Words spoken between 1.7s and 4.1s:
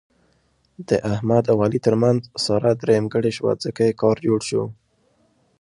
ترمنځ ساره درېیمګړې شوه، ځکه یې